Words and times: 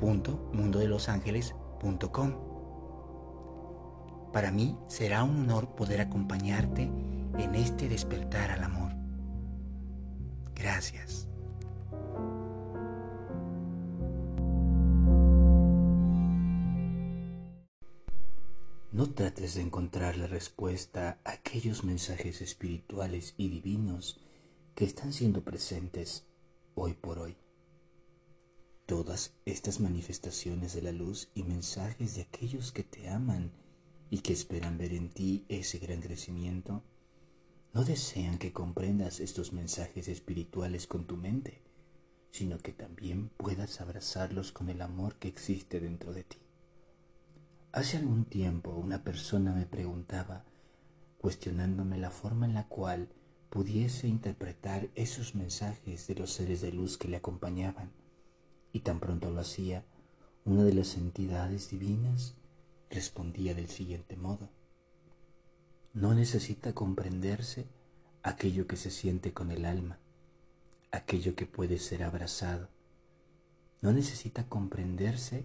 www.mundodelosangeles.com. 0.00 2.50
Para 4.32 4.50
mí 4.50 4.76
será 4.88 5.22
un 5.24 5.42
honor 5.42 5.74
poder 5.74 6.00
acompañarte 6.00 6.82
en 6.82 7.54
este 7.54 7.88
despertar 7.88 8.50
al 8.50 8.64
amor. 8.64 8.92
Gracias. 10.54 11.26
No 18.92 19.10
trates 19.10 19.54
de 19.54 19.62
encontrar 19.62 20.16
la 20.16 20.26
respuesta 20.26 21.18
a 21.24 21.30
aquellos 21.32 21.84
mensajes 21.84 22.42
espirituales 22.42 23.34
y 23.38 23.48
divinos 23.48 24.20
que 24.74 24.84
están 24.84 25.12
siendo 25.12 25.42
presentes 25.42 26.24
hoy 26.74 26.94
por 26.94 27.18
hoy. 27.18 27.36
Todas 28.90 29.34
estas 29.44 29.78
manifestaciones 29.78 30.74
de 30.74 30.82
la 30.82 30.90
luz 30.90 31.30
y 31.32 31.44
mensajes 31.44 32.16
de 32.16 32.22
aquellos 32.22 32.72
que 32.72 32.82
te 32.82 33.08
aman 33.08 33.52
y 34.10 34.18
que 34.18 34.32
esperan 34.32 34.78
ver 34.78 34.92
en 34.94 35.10
ti 35.10 35.44
ese 35.48 35.78
gran 35.78 36.00
crecimiento, 36.00 36.82
no 37.72 37.84
desean 37.84 38.38
que 38.38 38.52
comprendas 38.52 39.20
estos 39.20 39.52
mensajes 39.52 40.08
espirituales 40.08 40.88
con 40.88 41.06
tu 41.06 41.16
mente, 41.16 41.62
sino 42.32 42.58
que 42.58 42.72
también 42.72 43.28
puedas 43.36 43.80
abrazarlos 43.80 44.50
con 44.50 44.68
el 44.68 44.82
amor 44.82 45.20
que 45.20 45.28
existe 45.28 45.78
dentro 45.78 46.12
de 46.12 46.24
ti. 46.24 46.38
Hace 47.70 47.98
algún 47.98 48.24
tiempo 48.24 48.72
una 48.72 49.04
persona 49.04 49.52
me 49.52 49.66
preguntaba, 49.66 50.44
cuestionándome 51.18 51.96
la 51.96 52.10
forma 52.10 52.44
en 52.44 52.54
la 52.54 52.66
cual 52.66 53.08
pudiese 53.50 54.08
interpretar 54.08 54.90
esos 54.96 55.36
mensajes 55.36 56.08
de 56.08 56.16
los 56.16 56.32
seres 56.32 56.60
de 56.60 56.72
luz 56.72 56.98
que 56.98 57.06
le 57.06 57.18
acompañaban. 57.18 57.99
Y 58.72 58.80
tan 58.80 59.00
pronto 59.00 59.30
lo 59.30 59.40
hacía, 59.40 59.84
una 60.44 60.64
de 60.64 60.74
las 60.74 60.96
entidades 60.96 61.70
divinas 61.70 62.34
respondía 62.90 63.54
del 63.54 63.68
siguiente 63.68 64.16
modo. 64.16 64.48
No 65.92 66.14
necesita 66.14 66.72
comprenderse 66.72 67.66
aquello 68.22 68.66
que 68.66 68.76
se 68.76 68.90
siente 68.90 69.32
con 69.32 69.50
el 69.50 69.64
alma, 69.64 69.98
aquello 70.92 71.34
que 71.34 71.46
puede 71.46 71.78
ser 71.78 72.02
abrazado. 72.02 72.68
No 73.80 73.92
necesita 73.92 74.48
comprenderse 74.48 75.44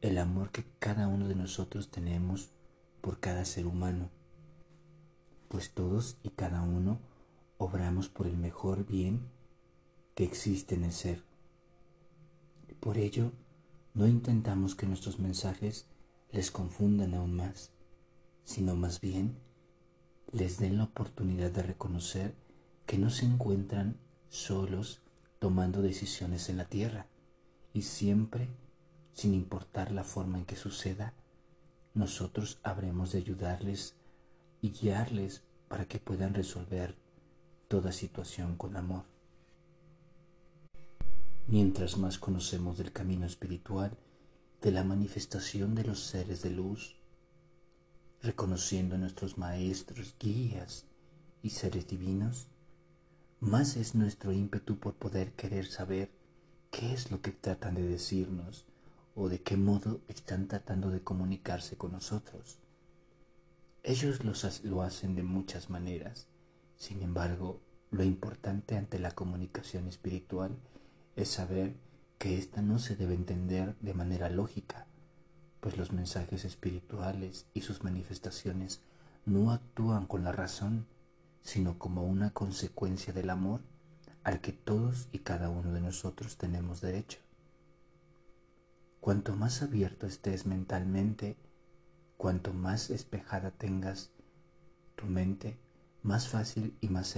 el 0.00 0.18
amor 0.18 0.50
que 0.50 0.64
cada 0.78 1.08
uno 1.08 1.28
de 1.28 1.34
nosotros 1.34 1.90
tenemos 1.90 2.50
por 3.00 3.20
cada 3.20 3.44
ser 3.44 3.66
humano, 3.66 4.10
pues 5.48 5.72
todos 5.72 6.18
y 6.22 6.30
cada 6.30 6.62
uno 6.62 7.00
obramos 7.58 8.08
por 8.08 8.26
el 8.26 8.36
mejor 8.36 8.86
bien 8.86 9.28
que 10.14 10.24
existe 10.24 10.74
en 10.74 10.84
el 10.84 10.92
ser. 10.92 11.29
Por 12.80 12.96
ello, 12.96 13.32
no 13.92 14.06
intentamos 14.06 14.74
que 14.74 14.86
nuestros 14.86 15.18
mensajes 15.18 15.86
les 16.32 16.50
confundan 16.50 17.14
aún 17.14 17.36
más, 17.36 17.72
sino 18.44 18.74
más 18.74 19.00
bien 19.00 19.36
les 20.32 20.58
den 20.58 20.78
la 20.78 20.84
oportunidad 20.84 21.50
de 21.50 21.62
reconocer 21.62 22.34
que 22.86 22.96
no 22.96 23.10
se 23.10 23.26
encuentran 23.26 23.96
solos 24.30 25.02
tomando 25.38 25.82
decisiones 25.82 26.48
en 26.48 26.56
la 26.56 26.64
tierra 26.64 27.06
y 27.74 27.82
siempre, 27.82 28.48
sin 29.12 29.34
importar 29.34 29.92
la 29.92 30.04
forma 30.04 30.38
en 30.38 30.46
que 30.46 30.56
suceda, 30.56 31.12
nosotros 31.92 32.60
habremos 32.62 33.12
de 33.12 33.18
ayudarles 33.18 33.94
y 34.62 34.70
guiarles 34.70 35.42
para 35.68 35.86
que 35.86 35.98
puedan 35.98 36.32
resolver 36.32 36.96
toda 37.68 37.92
situación 37.92 38.56
con 38.56 38.76
amor. 38.76 39.04
Mientras 41.50 41.98
más 41.98 42.16
conocemos 42.16 42.78
del 42.78 42.92
camino 42.92 43.26
espiritual, 43.26 43.98
de 44.62 44.70
la 44.70 44.84
manifestación 44.84 45.74
de 45.74 45.82
los 45.82 45.98
seres 45.98 46.42
de 46.42 46.50
luz, 46.50 46.94
reconociendo 48.22 48.96
nuestros 48.96 49.36
maestros, 49.36 50.14
guías 50.20 50.84
y 51.42 51.50
seres 51.50 51.88
divinos, 51.88 52.46
más 53.40 53.76
es 53.76 53.96
nuestro 53.96 54.30
ímpetu 54.30 54.78
por 54.78 54.94
poder 54.94 55.32
querer 55.32 55.66
saber 55.66 56.12
qué 56.70 56.92
es 56.92 57.10
lo 57.10 57.20
que 57.20 57.32
tratan 57.32 57.74
de 57.74 57.82
decirnos 57.82 58.64
o 59.16 59.28
de 59.28 59.42
qué 59.42 59.56
modo 59.56 60.02
están 60.06 60.46
tratando 60.46 60.90
de 60.90 61.02
comunicarse 61.02 61.76
con 61.76 61.90
nosotros. 61.90 62.60
Ellos 63.82 64.20
lo 64.62 64.82
hacen 64.82 65.16
de 65.16 65.24
muchas 65.24 65.68
maneras, 65.68 66.28
sin 66.76 67.02
embargo, 67.02 67.60
lo 67.90 68.04
importante 68.04 68.76
ante 68.76 69.00
la 69.00 69.10
comunicación 69.16 69.88
espiritual 69.88 70.56
es 71.20 71.28
saber 71.28 71.76
que 72.18 72.38
ésta 72.38 72.62
no 72.62 72.78
se 72.78 72.96
debe 72.96 73.14
entender 73.14 73.76
de 73.80 73.94
manera 73.94 74.30
lógica, 74.30 74.86
pues 75.60 75.76
los 75.76 75.92
mensajes 75.92 76.44
espirituales 76.44 77.46
y 77.52 77.60
sus 77.60 77.84
manifestaciones 77.84 78.80
no 79.26 79.52
actúan 79.52 80.06
con 80.06 80.24
la 80.24 80.32
razón, 80.32 80.86
sino 81.42 81.78
como 81.78 82.04
una 82.04 82.30
consecuencia 82.30 83.12
del 83.12 83.30
amor 83.30 83.60
al 84.22 84.40
que 84.40 84.52
todos 84.52 85.08
y 85.12 85.18
cada 85.20 85.48
uno 85.50 85.72
de 85.72 85.80
nosotros 85.80 86.36
tenemos 86.36 86.80
derecho. 86.80 87.18
Cuanto 89.00 89.36
más 89.36 89.62
abierto 89.62 90.06
estés 90.06 90.46
mentalmente, 90.46 91.36
cuanto 92.16 92.52
más 92.52 92.90
espejada 92.90 93.50
tengas 93.50 94.10
tu 94.94 95.06
mente, 95.06 95.58
más 96.02 96.28
fácil 96.28 96.76
y 96.80 96.88
más 96.88 97.14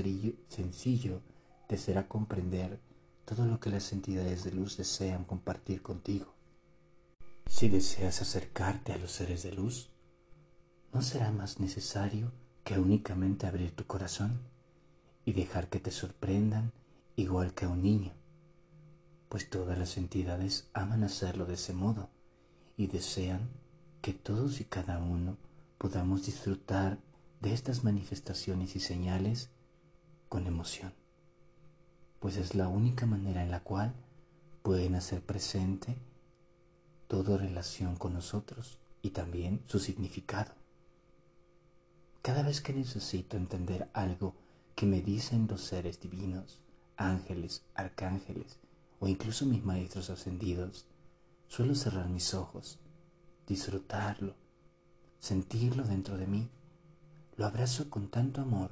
sencillo 0.48 1.22
te 1.69 1.76
será 1.76 2.08
comprender 2.08 2.80
todo 3.24 3.46
lo 3.46 3.60
que 3.60 3.70
las 3.70 3.92
entidades 3.92 4.44
de 4.44 4.52
luz 4.52 4.76
desean 4.76 5.24
compartir 5.24 5.82
contigo. 5.82 6.34
Si 7.46 7.68
deseas 7.68 8.22
acercarte 8.22 8.92
a 8.92 8.98
los 8.98 9.12
seres 9.12 9.42
de 9.42 9.52
luz, 9.52 9.90
no 10.92 11.02
será 11.02 11.30
más 11.30 11.60
necesario 11.60 12.32
que 12.64 12.78
únicamente 12.78 13.46
abrir 13.46 13.74
tu 13.74 13.86
corazón 13.86 14.40
y 15.24 15.32
dejar 15.32 15.68
que 15.68 15.80
te 15.80 15.90
sorprendan 15.90 16.72
igual 17.16 17.54
que 17.54 17.66
a 17.66 17.68
un 17.68 17.82
niño, 17.82 18.12
pues 19.28 19.48
todas 19.48 19.78
las 19.78 19.96
entidades 19.96 20.68
aman 20.72 21.04
hacerlo 21.04 21.46
de 21.46 21.54
ese 21.54 21.72
modo 21.72 22.10
y 22.76 22.86
desean 22.86 23.50
que 24.00 24.12
todos 24.12 24.60
y 24.60 24.64
cada 24.64 24.98
uno 24.98 25.36
podamos 25.78 26.26
disfrutar 26.26 26.98
de 27.40 27.52
estas 27.52 27.84
manifestaciones 27.84 28.76
y 28.76 28.80
señales 28.80 29.50
con 30.28 30.46
emoción, 30.46 30.92
pues 32.22 32.36
es 32.36 32.54
la 32.54 32.68
única 32.68 33.04
manera 33.04 33.42
en 33.42 33.50
la 33.50 33.64
cual 33.64 33.92
pueden 34.62 34.94
hacer 34.94 35.20
presente 35.20 35.96
toda 37.08 37.36
relación 37.36 37.96
con 37.96 38.14
nosotros 38.14 38.78
y 39.02 39.10
también 39.10 39.60
su 39.66 39.80
significado. 39.80 40.52
Cada 42.22 42.44
vez 42.44 42.60
que 42.60 42.72
necesito 42.72 43.36
entender 43.36 43.90
algo 43.92 44.36
que 44.76 44.86
me 44.86 45.02
dicen 45.02 45.48
los 45.50 45.62
seres 45.62 45.98
divinos, 45.98 46.60
ángeles, 46.96 47.64
arcángeles 47.74 48.60
o 49.00 49.08
incluso 49.08 49.44
mis 49.44 49.64
maestros 49.64 50.08
ascendidos, 50.08 50.86
suelo 51.48 51.75
cerrar 51.75 52.08
mis 52.08 52.34
ojos, 52.34 52.78
disfrutarlo, 53.48 54.36
sentirlo 55.18 55.82
dentro 55.82 56.16
de 56.16 56.28
mí 56.28 56.48
lo 57.36 57.46
abrazo 57.46 57.90
con 57.90 58.06
tanto 58.06 58.40
amor 58.40 58.70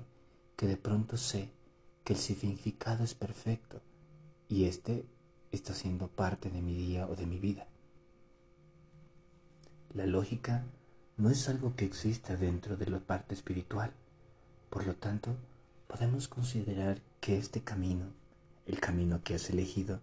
que 0.54 0.68
de 0.68 0.76
pronto 0.76 1.16
sé 1.16 1.50
que 2.04 2.14
el 2.14 2.18
significado 2.18 3.04
es 3.04 3.14
perfecto 3.14 3.80
y 4.48 4.64
este 4.64 5.04
está 5.52 5.74
siendo 5.74 6.08
parte 6.08 6.50
de 6.50 6.62
mi 6.62 6.74
día 6.74 7.06
o 7.06 7.16
de 7.16 7.26
mi 7.26 7.38
vida. 7.38 7.66
La 9.94 10.06
lógica 10.06 10.64
no 11.16 11.30
es 11.30 11.48
algo 11.48 11.74
que 11.76 11.84
exista 11.84 12.36
dentro 12.36 12.76
de 12.76 12.86
la 12.86 13.00
parte 13.00 13.34
espiritual. 13.34 13.92
Por 14.70 14.86
lo 14.86 14.94
tanto, 14.94 15.36
podemos 15.86 16.28
considerar 16.28 17.02
que 17.20 17.36
este 17.36 17.62
camino, 17.62 18.06
el 18.66 18.80
camino 18.80 19.22
que 19.22 19.34
has 19.34 19.50
elegido, 19.50 20.00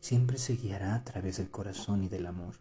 siempre 0.00 0.38
se 0.38 0.56
guiará 0.56 0.96
a 0.96 1.04
través 1.04 1.36
del 1.36 1.50
corazón 1.50 2.02
y 2.02 2.08
del 2.08 2.26
amor 2.26 2.54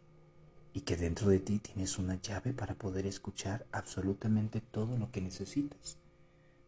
y 0.73 0.81
que 0.81 0.95
dentro 0.95 1.29
de 1.29 1.39
ti 1.39 1.59
tienes 1.59 1.97
una 1.97 2.21
llave 2.21 2.53
para 2.53 2.75
poder 2.75 3.05
escuchar 3.05 3.65
absolutamente 3.71 4.61
todo 4.61 4.97
lo 4.97 5.11
que 5.11 5.21
necesitas. 5.21 5.97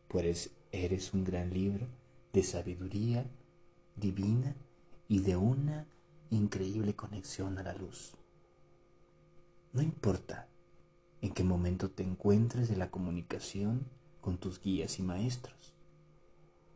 Pues 0.08 0.52
eres 0.74 1.14
un 1.14 1.24
gran 1.24 1.54
libro 1.54 1.88
de 2.34 2.42
sabiduría 2.42 3.30
divina 3.96 4.56
y 5.08 5.20
de 5.20 5.38
una 5.38 5.88
increíble 6.32 6.96
conexión 6.96 7.60
a 7.60 7.64
la 7.64 7.74
luz. 7.74 8.16
No 9.72 9.84
importa 9.84 10.50
en 11.22 11.32
qué 11.32 11.44
momento 11.44 11.92
te 11.92 12.02
encuentres 12.02 12.70
de 12.70 12.76
la 12.76 12.90
comunicación 12.90 13.88
con 14.20 14.40
tus 14.40 14.60
guías 14.60 14.98
y 14.98 15.04
maestros. 15.04 15.76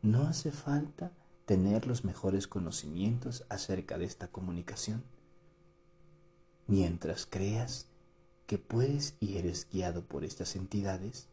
No 0.03 0.27
hace 0.27 0.51
falta 0.51 1.11
tener 1.47 1.87
los 1.87 2.05
mejores 2.05 2.47
conocimientos 2.47 3.45
acerca 3.49 3.97
de 3.97 4.05
esta 4.05 4.27
comunicación. 4.27 5.03
Mientras 6.67 7.25
creas 7.25 7.87
que 8.45 8.59
puedes 8.59 9.15
y 9.19 9.37
eres 9.37 9.67
guiado 9.71 10.05
por 10.05 10.23
estas 10.23 10.55
entidades, 10.55 11.29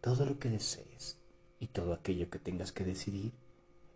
todo 0.00 0.24
lo 0.24 0.38
que 0.38 0.50
desees 0.50 1.19
y 1.60 1.68
todo 1.68 1.92
aquello 1.92 2.30
que 2.30 2.40
tengas 2.40 2.72
que 2.72 2.84
decidir 2.84 3.32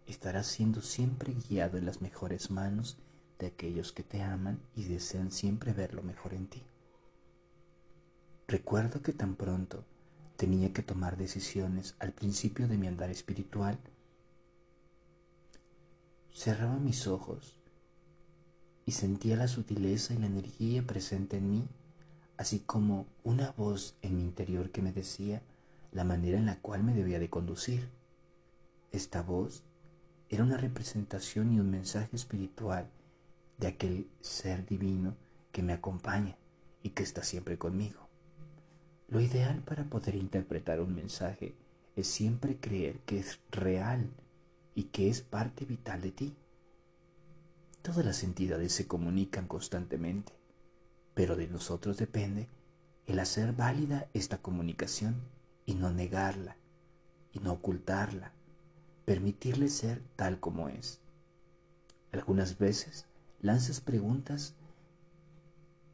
estarás 0.06 0.46
siendo 0.46 0.82
siempre 0.82 1.34
guiado 1.49 1.78
en 1.78 1.87
las 1.87 2.02
mejores 2.02 2.50
manos 2.50 2.99
de 3.38 3.46
aquellos 3.46 3.93
que 3.93 4.02
te 4.02 4.22
aman 4.22 4.61
y 4.76 4.84
desean 4.84 5.32
siempre 5.32 5.72
ver 5.72 5.94
lo 5.94 6.02
mejor 6.02 6.34
en 6.34 6.46
ti. 6.46 6.62
Recuerdo 8.46 9.02
que 9.02 9.14
tan 9.14 9.34
pronto 9.34 9.84
tenía 10.37 10.72
que 10.72 10.82
tomar 10.82 11.16
decisiones 11.16 11.96
al 11.99 12.12
principio 12.12 12.69
de 12.69 12.76
mi 12.76 12.87
andar 12.87 13.11
espiritual, 13.11 13.78
cerraba 16.32 16.78
mis 16.78 17.06
ojos 17.06 17.58
y 18.84 18.93
sentía 18.93 19.37
la 19.37 19.49
sutileza 19.49 20.12
y 20.12 20.19
la 20.19 20.26
energía 20.26 20.82
presente 20.82 21.38
en 21.38 21.50
mí, 21.50 21.69
así 22.37 22.58
como 22.58 23.06
una 23.22 23.52
voz 23.52 23.96
en 24.02 24.16
mi 24.16 24.22
interior 24.22 24.70
que 24.70 24.82
me 24.82 24.93
decía 24.93 25.43
la 25.94 26.05
manera 26.05 26.37
en 26.37 26.44
la 26.44 26.61
cual 26.61 26.82
me 26.82 26.93
debía 26.93 27.19
de 27.19 27.31
conducir. 27.31 27.88
Esta 28.93 29.23
voz 29.23 29.62
era 30.29 30.43
una 30.43 30.56
representación 30.56 31.52
y 31.52 31.61
un 31.61 31.70
mensaje 31.70 32.17
espiritual 32.17 32.91
de 33.58 33.69
aquel 33.69 34.11
ser 34.20 34.67
divino 34.67 35.17
que 35.52 35.62
me 35.62 35.73
acompaña 35.73 36.37
y 36.82 36.91
que 36.91 37.05
está 37.05 37.23
siempre 37.23 37.58
conmigo. 37.58 38.08
Lo 39.08 39.20
ideal 39.20 39.62
para 39.62 39.85
poder 39.85 40.17
interpretar 40.17 40.81
un 40.81 40.94
mensaje 40.94 41.55
es 41.94 42.08
siempre 42.08 42.58
creer 42.58 42.99
que 43.06 43.20
es 43.20 43.38
real 43.52 44.11
y 44.75 44.85
que 44.85 45.08
es 45.08 45.20
parte 45.23 45.64
vital 45.64 46.00
de 46.00 46.11
ti. 46.11 46.35
Todas 47.82 48.05
las 48.05 48.25
entidades 48.25 48.73
se 48.73 48.88
comunican 48.88 49.47
constantemente, 49.47 50.32
pero 51.14 51.37
de 51.37 51.47
nosotros 51.47 51.97
depende 51.99 52.49
el 53.06 53.20
hacer 53.20 53.52
válida 53.52 54.08
esta 54.12 54.38
comunicación 54.38 55.14
y 55.66 55.75
no 55.75 55.93
negarla 55.93 56.56
y 57.32 57.40
no 57.40 57.52
ocultarla, 57.52 58.32
permitirle 59.05 59.69
ser 59.69 60.02
tal 60.16 60.40
como 60.40 60.69
es. 60.69 61.00
Algunas 62.12 62.58
veces 62.58 63.06
lanzas 63.40 63.81
preguntas 63.81 64.55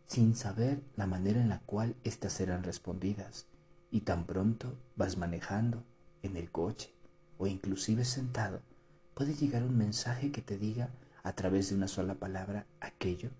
sin 0.06 0.34
saber 0.34 0.82
la 0.96 1.06
manera 1.06 1.40
en 1.40 1.48
la 1.48 1.60
cual 1.60 1.94
éstas 2.04 2.32
serán 2.32 2.62
respondidas 2.62 3.46
y 3.90 4.00
tan 4.00 4.26
pronto 4.26 4.76
vas 4.96 5.16
manejando 5.16 5.84
en 6.22 6.36
el 6.36 6.50
coche 6.50 6.92
o 7.38 7.46
inclusive 7.46 8.04
sentado, 8.04 8.60
puede 9.14 9.34
llegar 9.34 9.62
un 9.62 9.76
mensaje 9.76 10.30
que 10.30 10.42
te 10.42 10.58
diga 10.58 10.90
a 11.22 11.32
través 11.32 11.70
de 11.70 11.76
una 11.76 11.88
sola 11.88 12.14
palabra 12.14 12.66
aquello 12.80 13.30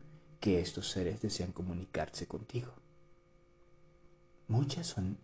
que 0.40 0.60
estos 0.60 0.90
seres 0.90 1.20
desean 1.20 1.52
comunicarse 1.52 2.26
contigo. 2.26 2.72
Muchas 4.48 4.86
son 4.86 5.18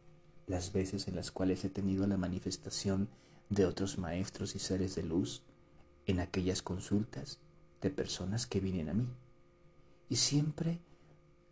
las 0.46 0.72
veces 0.72 1.08
en 1.08 1.16
las 1.16 1.30
cuales 1.30 1.64
he 1.64 1.70
tenido 1.70 2.06
la 2.06 2.16
manifestación 2.16 3.08
de 3.48 3.66
otros 3.66 3.98
maestros 3.98 4.54
y 4.54 4.58
seres 4.58 4.94
de 4.94 5.02
luz 5.02 5.42
en 6.06 6.20
aquellas 6.20 6.62
consultas 6.62 7.38
de 7.80 7.90
personas 7.90 8.46
que 8.46 8.60
vienen 8.60 8.88
a 8.88 8.94
mí. 8.94 9.08
Y 10.08 10.16
siempre 10.16 10.80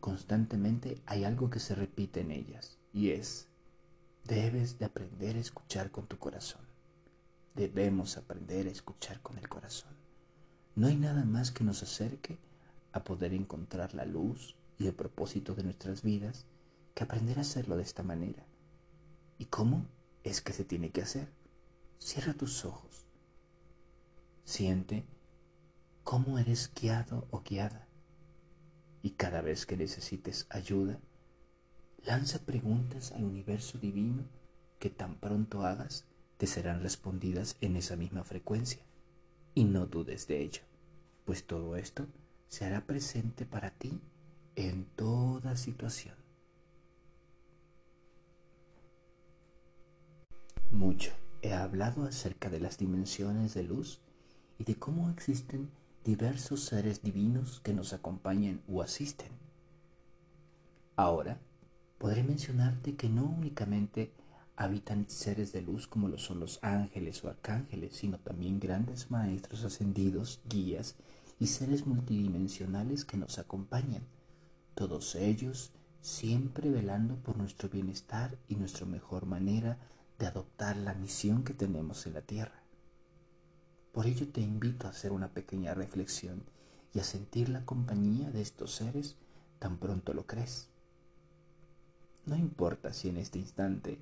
constantemente 0.00 1.02
hay 1.06 1.25
algo 1.25 1.50
que 1.50 1.61
se 1.61 1.75
repite 1.75 2.20
en 2.20 2.31
ellas 2.31 2.79
y 2.93 3.11
es, 3.11 3.49
debes 4.25 4.79
de 4.79 4.85
aprender 4.85 5.37
a 5.37 5.41
escuchar 5.41 5.91
con 5.91 6.06
tu 6.06 6.19
corazón. 6.19 6.62
Debemos 7.55 8.17
aprender 8.17 8.67
a 8.67 8.70
escuchar 8.70 9.20
con 9.23 9.38
el 9.38 9.49
corazón. 9.49 9.93
No 10.76 10.88
hay 10.88 10.96
nada 10.96 11.25
más 11.25 11.50
que 11.50 11.64
nos 11.64 11.82
acerque 11.82 12.38
a 12.93 13.05
poder 13.05 13.32
encontrar 13.32 13.94
la 13.94 14.05
luz 14.05 14.56
y 14.79 14.87
el 14.87 14.94
propósito 14.94 15.55
de 15.55 15.62
nuestras 15.62 16.02
vidas 16.02 16.46
que 16.94 17.05
aprender 17.05 17.38
a 17.38 17.43
hacerlo 17.43 17.76
de 17.76 17.82
esta 17.82 18.02
manera. 18.02 18.44
¿Y 19.44 19.49
cómo 19.49 19.87
es 20.23 20.41
que 20.41 20.55
se 20.55 20.64
tiene 20.64 20.88
que 20.88 21.02
hacer? 21.02 21.29
Cierra 21.99 22.32
tus 22.32 22.64
ojos. 22.64 23.05
Siente 24.43 25.05
cómo 26.02 26.38
eres 26.38 26.73
guiado 26.75 27.29
o 27.31 27.43
guiada 27.43 27.87
y 29.02 29.11
cada 29.11 29.43
vez 29.43 29.67
que 29.67 29.76
necesites 29.76 30.46
ayuda, 30.49 30.99
lanza 32.06 32.38
preguntas 32.46 33.12
al 33.12 33.25
universo 33.25 33.76
divino 33.76 34.25
que 34.79 34.88
tan 34.88 35.20
pronto 35.20 35.67
hagas 35.67 36.06
te 36.38 36.46
serán 36.46 36.82
respondidas 36.82 37.58
en 37.61 37.76
esa 37.76 37.96
misma 37.96 38.25
frecuencia. 38.25 38.81
Y 39.55 39.64
no 39.64 39.85
dudes 39.85 40.26
de 40.26 40.41
ello, 40.41 40.62
pues 41.26 41.46
todo 41.46 41.76
esto 41.76 42.06
se 42.49 42.64
hará 42.64 42.87
presente 42.87 43.44
para 43.44 43.73
ti 43.73 44.00
en 44.56 44.87
toda 44.96 45.55
situación. 45.58 46.24
Mucho 50.75 51.12
he 51.41 51.53
hablado 51.53 52.03
acerca 52.03 52.50
de 52.50 52.59
las 52.59 52.79
dimensiones 52.79 53.55
de 53.55 53.62
luz 53.62 54.00
y 54.59 54.65
de 54.65 54.75
cómo 54.75 55.09
existen 55.09 55.71
diversos 56.05 56.65
seres 56.65 57.00
divinos 57.00 57.61
que 57.61 57.73
nos 57.73 57.93
acompañan 57.93 58.61
o 58.69 58.82
asisten. 58.82 59.29
Ahora, 60.97 61.38
podré 61.99 62.25
mencionarte 62.25 62.97
que 62.97 63.09
no 63.09 63.23
únicamente 63.23 64.11
habitan 64.56 65.09
seres 65.09 65.53
de 65.53 65.62
luz 65.62 65.87
como 65.87 66.09
lo 66.09 66.19
son 66.19 66.41
los 66.41 66.59
ángeles 66.61 67.23
o 67.23 67.29
arcángeles, 67.29 67.94
sino 67.94 68.19
también 68.19 68.59
grandes 68.59 69.12
maestros 69.12 69.62
ascendidos, 69.62 70.41
guías 70.49 70.97
y 71.38 71.47
seres 71.47 71.87
multidimensionales 71.87 73.05
que 73.05 73.17
nos 73.17 73.38
acompañan, 73.38 74.03
todos 74.75 75.15
ellos 75.15 75.70
siempre 76.00 76.69
velando 76.69 77.15
por 77.15 77.37
nuestro 77.37 77.69
bienestar 77.69 78.37
y 78.49 78.56
nuestra 78.56 78.87
mejor 78.87 79.25
manera 79.25 79.79
de 80.19 80.27
adoptar 80.27 80.77
la 80.77 80.95
misión 80.95 81.45
que 81.45 81.55
tenemos 81.55 82.07
en 82.07 82.15
la 82.15 82.23
tierra. 82.23 82.63
Por 83.93 84.07
ello 84.07 84.29
te 84.29 84.41
invito 84.41 84.87
a 84.87 84.91
hacer 84.91 85.13
una 85.13 85.29
pequeña 85.29 85.75
reflexión 85.75 86.43
y 86.93 87.01
a 87.01 87.05
sentir 87.05 87.49
la 87.49 87.65
compañía 87.65 88.31
de 88.31 88.43
estos 88.43 88.75
seres 88.75 89.17
tan 89.59 89.79
pronto 89.79 90.15
lo 90.15 90.27
crees. 90.27 90.69
No 92.27 92.37
importa 92.37 92.93
si 92.93 93.09
en 93.09 93.19
este 93.19 93.39
instante 93.39 93.99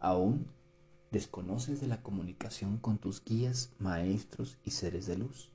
aún 0.00 0.46
desconoces 1.10 1.80
de 1.80 1.86
la 1.86 2.02
comunicación 2.02 2.78
con 2.78 2.98
tus 2.98 3.24
guías, 3.24 3.70
maestros 3.78 4.58
y 4.64 4.70
seres 4.70 5.06
de 5.06 5.16
luz. 5.16 5.50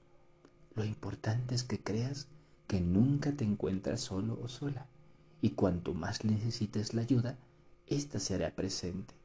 Lo 0.76 0.86
importante 0.86 1.56
es 1.56 1.64
que 1.64 1.82
creas 1.82 2.28
que 2.68 2.80
nunca 2.80 3.34
te 3.34 3.44
encuentras 3.44 4.02
solo 4.02 4.40
o 4.42 4.48
sola 4.48 4.88
y 5.42 5.52
cuanto 5.52 5.94
más 5.94 6.24
necesites 6.24 6.94
la 6.94 7.02
ayuda, 7.02 7.38
ésta 7.88 8.20
se 8.20 8.36
hará 8.36 8.56
presente. 8.56 9.21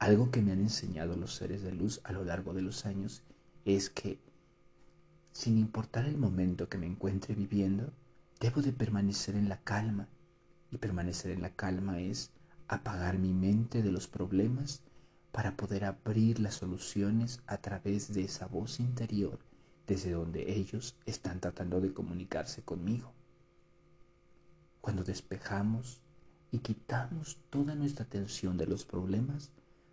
Algo 0.00 0.30
que 0.30 0.40
me 0.40 0.52
han 0.52 0.60
enseñado 0.60 1.14
los 1.14 1.34
seres 1.34 1.62
de 1.62 1.72
luz 1.72 2.00
a 2.04 2.12
lo 2.12 2.24
largo 2.24 2.54
de 2.54 2.62
los 2.62 2.86
años 2.86 3.22
es 3.66 3.90
que, 3.90 4.18
sin 5.32 5.58
importar 5.58 6.06
el 6.06 6.16
momento 6.16 6.70
que 6.70 6.78
me 6.78 6.86
encuentre 6.86 7.34
viviendo, 7.34 7.92
debo 8.40 8.62
de 8.62 8.72
permanecer 8.72 9.36
en 9.36 9.50
la 9.50 9.60
calma. 9.60 10.08
Y 10.70 10.78
permanecer 10.78 11.32
en 11.32 11.42
la 11.42 11.54
calma 11.54 12.00
es 12.00 12.30
apagar 12.66 13.18
mi 13.18 13.34
mente 13.34 13.82
de 13.82 13.92
los 13.92 14.08
problemas 14.08 14.80
para 15.32 15.54
poder 15.54 15.84
abrir 15.84 16.40
las 16.40 16.54
soluciones 16.54 17.42
a 17.46 17.58
través 17.58 18.14
de 18.14 18.24
esa 18.24 18.46
voz 18.46 18.80
interior 18.80 19.38
desde 19.86 20.12
donde 20.12 20.56
ellos 20.56 20.96
están 21.04 21.40
tratando 21.40 21.78
de 21.82 21.92
comunicarse 21.92 22.62
conmigo. 22.62 23.12
Cuando 24.80 25.04
despejamos 25.04 26.00
y 26.50 26.60
quitamos 26.60 27.38
toda 27.50 27.74
nuestra 27.74 28.06
atención 28.06 28.56
de 28.56 28.66
los 28.66 28.86
problemas, 28.86 29.50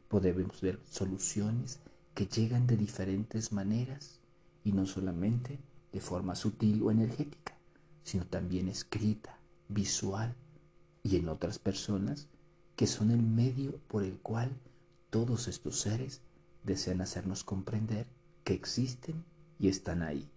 podemos 0.08 0.62
ver 0.62 0.80
soluciones 0.90 1.80
que 2.14 2.26
llegan 2.26 2.68
de 2.68 2.78
diferentes 2.78 3.52
maneras 3.52 4.20
y 4.64 4.72
no 4.72 4.86
solamente 4.86 5.60
de 5.92 6.02
forma 6.02 6.36
sutil 6.36 6.82
o 6.84 6.92
energética, 6.92 7.58
sino 8.04 8.26
también 8.26 8.68
escrita, 8.70 9.38
visual 9.70 10.34
y 11.04 11.18
en 11.18 11.30
otras 11.30 11.60
personas 11.60 12.28
que 12.76 12.88
son 12.88 13.12
el 13.12 13.22
medio 13.22 13.78
por 13.88 14.04
el 14.04 14.18
cual 14.18 14.52
todos 15.10 15.48
estos 15.48 15.80
seres 15.80 16.22
desean 16.64 17.02
hacernos 17.02 17.44
comprender 17.44 18.08
que 18.44 18.54
existen 18.54 19.24
y 19.60 19.68
están 19.68 20.04
ahí. 20.04 20.30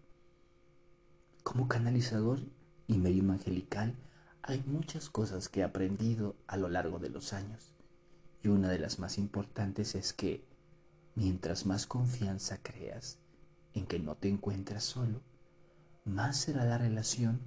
Como 1.43 1.69
canalizador 1.69 2.41
y 2.87 2.99
medio 2.99 3.23
angelical 3.31 3.95
hay 4.43 4.63
muchas 4.67 5.11
cosas 5.11 5.49
que 5.49 5.61
he 5.61 5.65
aprendido 5.65 6.35
a 6.47 6.57
lo 6.57 6.69
largo 6.69 6.99
de 6.99 7.11
los 7.11 7.33
años 7.33 7.73
y 8.43 8.49
una 8.49 8.69
de 8.69 8.79
las 8.79 8.99
más 8.99 9.19
importantes 9.19 9.95
es 9.95 10.13
que 10.13 10.45
mientras 11.15 11.67
más 11.67 11.87
confianza 11.87 12.63
creas 12.63 13.19
en 13.75 13.87
que 13.87 13.99
no 13.99 14.17
te 14.17 14.29
encuentras 14.29 14.85
solo, 14.85 15.21
más 16.05 16.37
será 16.39 16.65
la 16.65 16.79
relación 16.79 17.41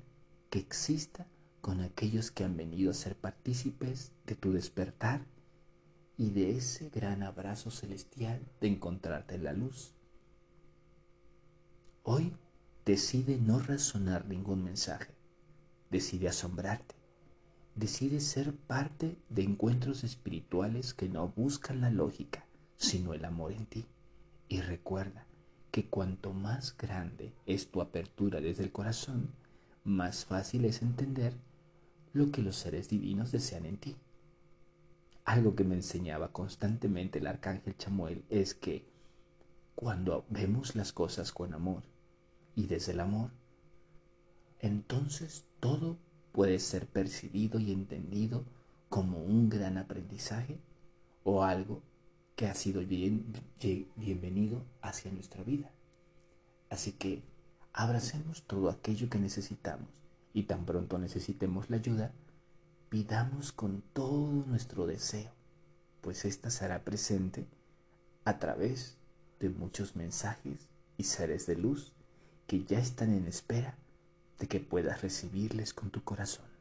que 0.50 0.60
exista 0.60 1.28
con 1.62 1.82
aquellos 1.82 2.30
que 2.30 2.44
han 2.44 2.58
venido 2.58 2.92
a 2.92 2.94
ser 2.94 3.16
partícipes 3.16 4.12
de 4.26 4.36
tu 4.36 4.52
despertar 4.52 5.26
y 6.18 6.30
de 6.30 6.58
ese 6.58 6.90
gran 6.90 7.24
abrazo 7.24 7.72
celestial 7.72 8.42
de 8.62 8.68
encontrarte 8.68 9.36
en 9.36 9.44
la 9.46 9.54
luz. 9.54 9.94
Hoy 12.04 12.34
decide 12.86 13.38
no 13.38 13.60
razonar 13.60 14.26
ningún 14.26 14.64
mensaje, 14.64 15.14
decide 15.90 16.28
asombrarte, 16.28 16.96
decide 17.76 18.20
ser 18.20 18.56
parte 18.56 19.18
de 19.30 19.44
encuentros 19.44 20.04
espirituales 20.04 20.94
que 20.94 21.10
no 21.10 21.30
buscan 21.30 21.82
la 21.82 21.90
lógica, 21.90 22.46
sino 22.78 23.14
el 23.14 23.26
amor 23.26 23.52
en 23.52 23.66
ti. 23.66 23.86
Y 24.48 24.62
recuerda 24.62 25.26
que 25.72 25.88
cuanto 25.88 26.34
más 26.34 26.78
grande 26.78 27.34
es 27.46 27.72
tu 27.72 27.82
apertura 27.82 28.42
desde 28.42 28.64
el 28.64 28.72
corazón, 28.72 29.32
más 29.84 30.26
fácil 30.26 30.66
es 30.66 30.82
entender 30.82 31.34
lo 32.14 32.32
que 32.32 32.44
los 32.44 32.56
seres 32.56 32.90
divinos 32.90 33.32
desean 33.32 33.66
en 33.66 33.78
ti. 33.78 33.96
Algo 35.26 35.56
que 35.56 35.64
me 35.64 35.76
enseñaba 35.76 36.32
constantemente 36.32 37.20
el 37.20 37.28
arcángel 37.28 37.76
Chamuel 37.78 38.24
es 38.30 38.54
que 38.54 38.86
cuando 39.74 40.26
vemos 40.30 40.76
las 40.76 40.94
cosas 40.94 41.32
con 41.32 41.54
amor 41.54 41.84
y 42.56 42.68
desde 42.68 42.92
el 42.92 43.00
amor, 43.00 43.32
entonces 44.60 45.46
todo 45.60 45.98
puede 46.34 46.60
ser 46.60 46.88
percibido 46.88 47.60
y 47.60 47.72
entendido 47.72 48.44
como 48.90 49.24
un 49.24 49.50
gran 49.50 49.78
aprendizaje 49.78 50.60
o 51.24 51.44
algo 51.44 51.82
que 52.36 52.48
ha 52.48 52.56
sido 52.56 52.82
bien, 52.82 53.32
bienvenido 53.96 54.66
hacia 54.82 55.12
nuestra 55.12 55.44
vida. 55.44 55.72
Así 56.70 56.92
que 56.92 57.24
abracemos 57.72 58.44
todo 58.44 58.70
aquello 58.70 59.10
que 59.10 59.20
necesitamos 59.20 59.88
y 60.34 60.44
tan 60.44 60.66
pronto 60.66 60.98
necesitemos 60.98 61.70
la 61.70 61.78
ayuda, 61.78 62.12
pidamos 62.90 63.52
con 63.52 63.84
todo 63.94 64.44
nuestro 64.48 64.88
deseo, 64.88 65.32
pues 66.02 66.26
ésta 66.26 66.50
será 66.50 66.84
presente 66.84 67.46
a 68.26 68.40
través 68.40 68.98
de 69.40 69.50
muchos 69.50 69.96
mensajes 69.96 70.68
y 70.98 71.04
seres 71.04 71.46
de 71.46 71.58
luz 71.58 71.94
que 72.48 72.64
ya 72.64 72.80
están 72.80 73.14
en 73.14 73.28
espera 73.28 73.78
de 74.40 74.48
que 74.48 74.60
puedas 74.60 75.02
recibirles 75.02 75.74
con 75.74 75.90
tu 75.90 76.04
corazón. 76.04 76.53